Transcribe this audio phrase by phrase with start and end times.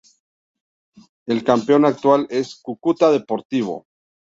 [1.27, 3.85] El campeón actual es Cúcuta Deportivo.